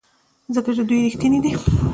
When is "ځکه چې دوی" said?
0.55-0.99